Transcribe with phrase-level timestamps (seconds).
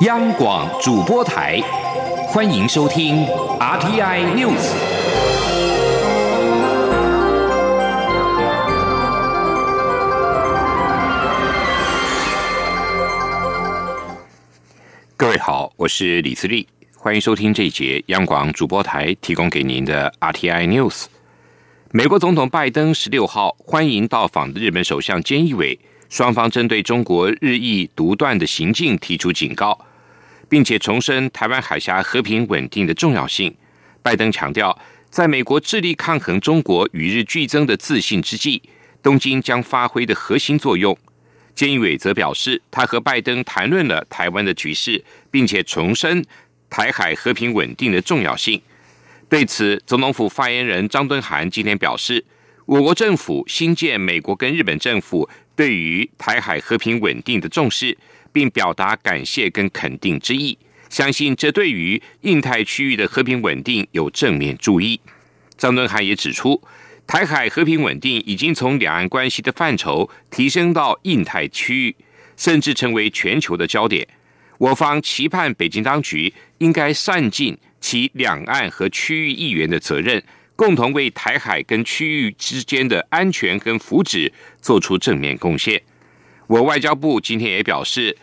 [0.00, 1.60] 央广主播台，
[2.28, 3.26] 欢迎收听
[3.58, 4.72] RTI News。
[15.18, 21.04] 各位好，我是李自立，欢迎收听这一节央广主播台提供给您的 RTI News。
[21.90, 25.78] 美国总统拜登十六号欢迎到访的日本首相菅义伟，
[26.08, 29.78] 双方针对中国日益独断的行径提出警告。
[30.50, 33.54] 并且重申台湾海峡和平稳定的重要性。
[34.02, 34.76] 拜登强调，
[35.08, 38.60] 在美国致力抗衡中国与日俱增的自信之际，
[39.02, 40.98] 东京将发挥的核心作用。
[41.54, 46.24] 菅义伟则表示，他和拜登谈论了台湾的局势，并且重申
[46.68, 48.60] 台海和平稳定的重要性。
[49.28, 52.24] 对此，总统府发言人张敦涵今天表示，
[52.66, 57.96] 我国政府新建美国跟日本政府对于台海和平稳定的重视。
[58.32, 65.00] 并表达感谢跟肯定之意，相信这对于印太区域的和平稳定有正面注意。
[65.56, 66.62] 张敦涵也指出，
[67.06, 71.96] 台海和平稳定已经从两岸关系的范畴提升到印太区域，
[72.36, 74.06] 甚至成为全球的焦点。
[74.58, 80.22] 我方期盼北京当局应该善尽其两岸和区域议员的责任，
[80.54, 85.80] 共同为台海跟区域之间的安全跟福祉做出正面贡献。
[86.50, 88.16] 我外交部今天也表示，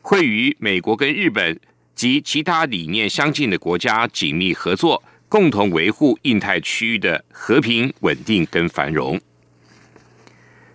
[0.00, 1.60] 会与美国跟日本
[1.94, 9.20] 及其他理念相近的国家紧密合作，共同维护印太区域的和平稳定跟繁荣。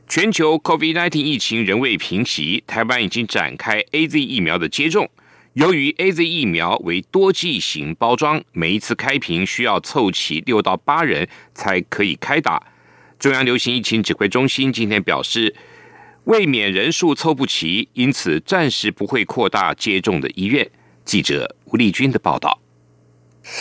[0.07, 5.09] 全球 COVID-19 疫情仍未平息，台湾已经展开 A Z 疫苗的接种。
[5.53, 12.61] 由于 A Z 疫苗为多剂型包装，每一次开瓶需要凑齐六到八人才可以开打。
[13.17, 15.55] 中央流行疫情指挥中心今天表示。
[16.25, 20.69] 未免人数凑不齐，因此暂时不会扩大接种的医院。
[21.03, 22.59] 记者吴丽君的报道。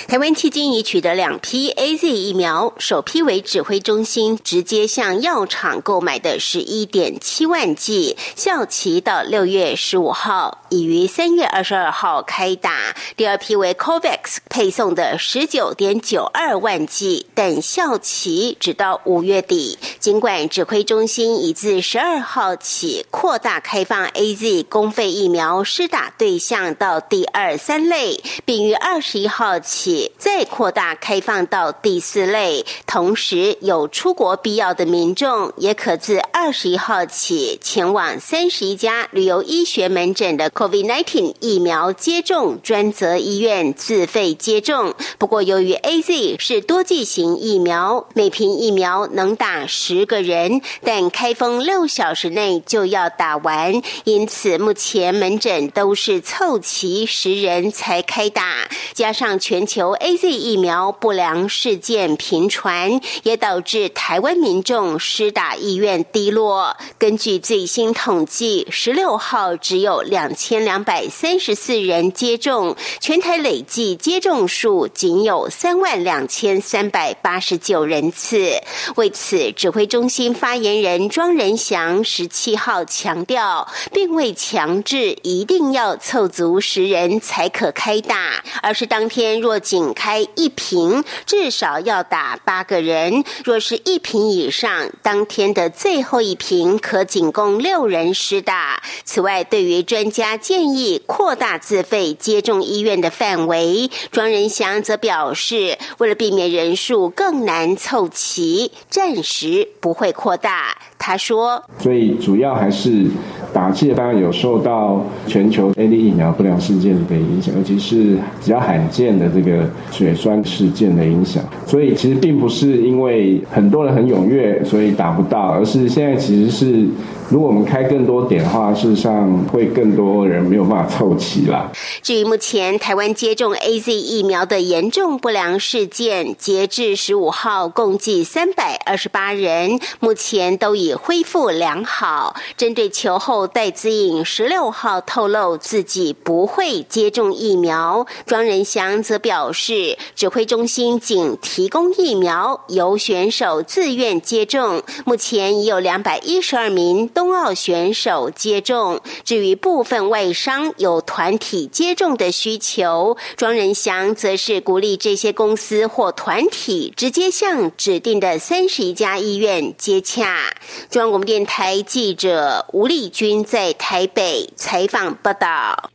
[0.06, 12.70] 台湾迄今已取得两批 A Z 疫苗，首批为指挥中心直接向药厂购买的十一点七万剂，效期到六月十五号，已于三月二十二号开打；
[13.16, 19.76] 第二批为 COVAX 配送的十九点九二万剂，但效期只到五月底。
[19.98, 29.58] 尽管指挥中心已自十二号起扩大开放 A Z 公费疫苗施打对象到第二三类，并于二十一号。
[29.58, 29.79] 起
[30.18, 44.94] 再扩大开放到第四类，同时有出国必要的民众也可自二十一号起前往三十一家旅游医学门诊的 COVID-19 疫苗接种专责医院自费接种。
[45.18, 59.59] 不过，由于 A Z 是多剂型疫苗，每瓶疫苗能打十个人，但开封六小时内就要打完，因此目前门诊都是凑齐十人才开打，加上全。
[59.60, 66.74] 全球 A Z 疫苗不良事件频传，也导致台湾民众施打意愿低落。
[66.96, 78.54] 根据最新统计，十六号只有两千两百三十四人接种，全台累计接种数仅有三万两千三百八十九人次。
[78.96, 98.80] 为此，指挥中心发言人庄仁祥十七号强调，并未强制一定要凑足十人才可开打，而是当天若若仅开一瓶，至少要打八个人；若是一瓶以上，当天的最后一瓶可仅供六人施打。
[99.02, 110.78] 此外，对于专家建议扩大自费接种医院的范围，庄仁祥则表示，为了避免人数更难凑齐，暂时不会扩大。
[110.96, 113.06] 他说：“所以主要还是
[113.52, 121.42] 打气，当然有受到全球 A D 疫苗不良事件的影响，尤其是比较罕见的这个血栓事件的影响。
[121.66, 126.86] 所以其实并不是因为很多人很踊跃，所以打不到，而是现在其实是。”
[127.30, 131.70] 如果我们开更多点的话，事实上会更多人没有办法凑齐啦。
[132.02, 142.34] 至于目前台湾接种 A Z 疫苗的严重不良事件，截至十五号共计三百二十八人，目前都已恢复良好。
[142.56, 154.82] 针对球后戴资颖十六号透露自己不会接种疫苗，庄仁祥则表示，指挥中心仅提供疫苗，由选手自愿接种。
[155.04, 157.08] 目前已有两百一十二名。
[157.12, 170.54] 冬奥选手接种，至于部分外商有团体接种的需求，庄仁祥则是鼓励这些公司或团体直接向指定的三十一家医院接洽。
[170.88, 175.90] 中央广播电台记者吴丽君在台北采访报道。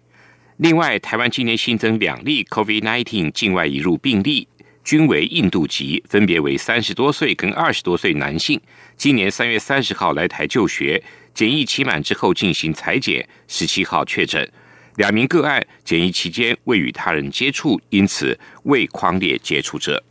[0.58, 4.48] 另外，台湾今年新增两例 COVID-19 境外移入病例，
[4.86, 8.62] 均为印度籍，分别为三十多岁跟二十多岁男性。
[8.96, 11.04] 今年三月三十号来台就学，
[11.34, 14.50] 检疫期满之后进行裁剪，十七号确诊。
[14.96, 20.02] 两名个案检疫期间未与他人接触，因此未框列接触者。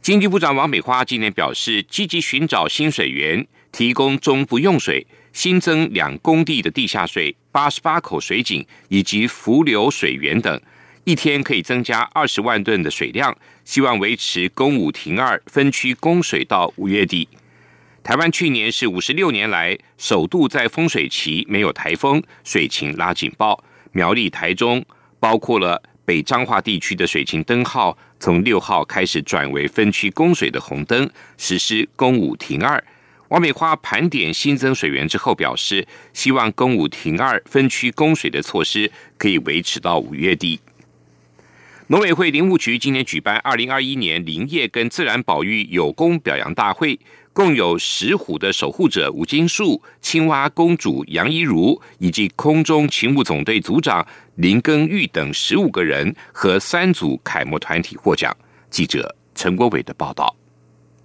[0.00, 5.06] 经济部长王美花今年表示，积极寻找新水源，提供中部用水。
[5.32, 10.60] 新增两工地的地下水、八十八口水井以及浮流水源等，
[11.04, 17.28] 一天可以增加二十万吨的水量，希望维持公五停二分区供水到五月底。
[18.02, 23.62] 台湾去年是五十六年来首度在丰水期没有台风，水情拉警报。
[23.92, 24.84] 苗栗、台中，
[25.20, 31.08] 包括了北彰化地区的水情灯号，从六号开始转为分区供水的红灯，
[31.38, 32.82] 实施公五停二。
[33.32, 40.60] 王美花盘点新增水源之后表示，希望公五停二分区供水的措施可以维持到五月底。
[41.86, 47.00] 农委会林务局今年举办二零二一年林业跟自然保育有功表扬大会，
[47.32, 58.36] 共有石虎的守护者吴金树、青蛙公主杨怡如以及空中勤务总队组长林根玉等十五个人和三组楷模团体获奖。
[58.68, 60.36] 记者陈国伟的报道。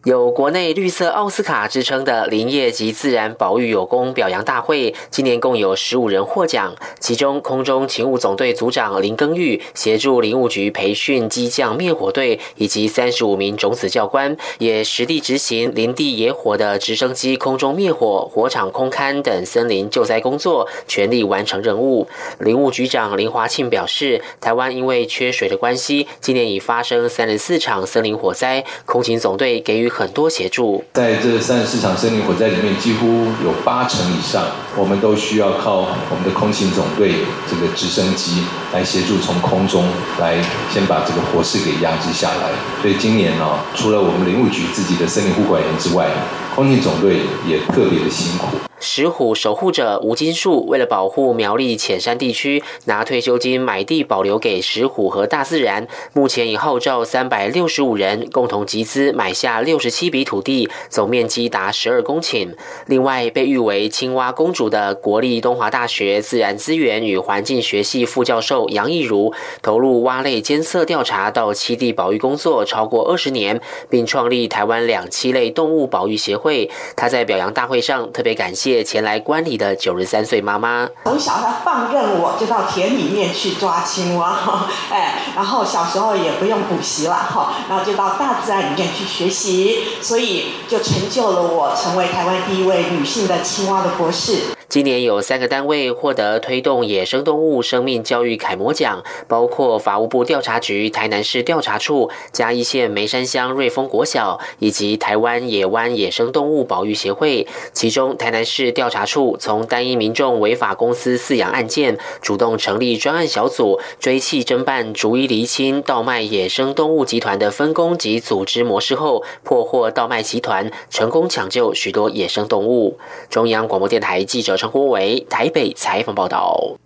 [0.07, 22.07] 有国内绿色奥斯卡之称的林业及自然保育有功表扬大会，今年共有十五人获奖，其中空中勤务总队组长林耕玉协助林务局培训机降灭火队以及三十五名种子教官，也实地执行林地野火的直升机空中灭火、火场空勘等森林救灾工作，全力完成任务。
[22.39, 29.91] 林务局长林华庆表示，台湾因为缺水的关系，今年已发生三十四场森林火灾，空勤总队给予。
[29.97, 33.07] 很多协助，在这三十四场森林火灾里面，几乎
[33.43, 34.45] 有八成以上，
[34.77, 37.11] 我们都需要靠我们的空勤总队
[37.49, 39.83] 这个直升机来协助，从空中
[40.19, 40.37] 来
[40.71, 42.51] 先把这个火势给压制下来。
[42.79, 46.07] 所以今年呢，除了我们林务局自己的森林护管员之外，
[46.55, 48.45] 空勤总队也特别的辛苦。
[48.79, 55.87] 石虎守护者吴金树为了保护苗栗浅山地区，拿退休金买地保留给石虎和大自然。
[56.13, 62.53] 目前已号召三百六十五人共同集资买下六十七笔土地，总面积达十二公顷。
[62.85, 76.69] 另外，被誉为“青蛙公主”的国立东华大学自然资源与环境学系副教授杨义如，投入蛙类监测调查到栖地保育工作超过二十年，并创立台湾两栖类动物保育协会。
[76.95, 78.83] 他在表扬大会上特别感谢。
[78.83, 94.56] 前来观礼的九十三岁妈妈，从小他放任我就到田里面去抓青蛙， 哎，然后小时候也不用补习了哈，然后就到大自然里面去学习，所以就成就了我成为台湾第一位女性的青蛙的博士。
[94.69, 107.47] 今年有三个单位获得推动野生动物生命教育楷模奖，包括法务部调查局台南市调查处、嘉义县梅山乡瑞丰国小以及台湾野湾野生动物保育协会。
[107.71, 122.99] 其中，台南市调查处从单一民众违法公司饲养案件，主动成立专案小组，追缉侦办逐一厘清盗卖野生动物集团的分工及组织模式后，破获盗卖集团，成功抢救许多野生动物。
[123.29, 124.56] 中央广播电台记者。
[124.57, 126.77] 陈国伟台北采访报道。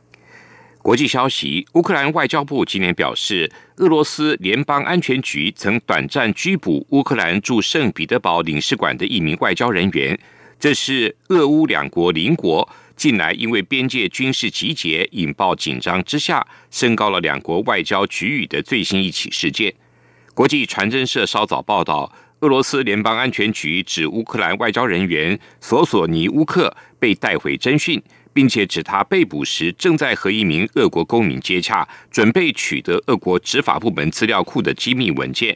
[0.83, 10.19] 国际消息：乌克兰外交部今年表示，俄罗斯联邦安全局曾短暂拘捕乌克兰驻圣彼得堡领事馆的一名外交人员。
[10.59, 19.73] 这是俄乌两国邻国近来因为边界军事集结引爆紧张之下，升高了两国外交局域的最新一起事件。
[20.33, 22.11] 国际传真社稍早报道。
[22.41, 28.01] 俄罗斯联邦安全局指乌克兰外交人员索索尼乌克被带回侦讯，
[28.33, 35.55] 并且指他被捕时正在和一名俄国公民接洽，准备取得俄国执法部门资料库的机密文件。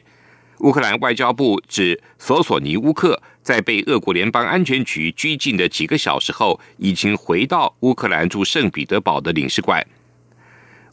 [0.60, 9.84] 乌克兰外交部指索索尼乌克在被俄国联邦安全局拘禁的几个小时后，已经回到乌克兰驻圣彼得堡的领事馆。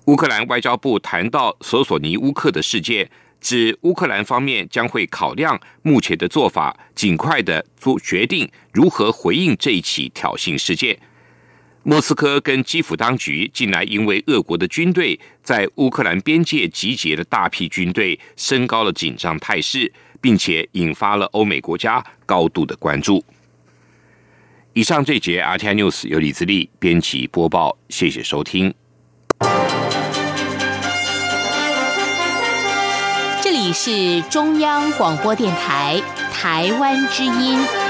[0.05, 3.07] 乌克兰外交部谈到索索尼乌克的事件。
[3.43, 10.97] 指乌克兰方面将会考量目前的做法，尽快的做决定如何回应这一起挑衅事件。
[11.83, 23.21] 莫斯科跟基辅当局近来因为俄国的军队在乌克兰边界集结了大批军队，升高了紧张态势，并且引发了欧美国家高度的关注。
[24.71, 28.73] 以上这节 RTI News 由李自力编辑播报，谢谢收听。
[33.73, 35.99] 是中央广播电台
[36.31, 37.82] 台湾之音。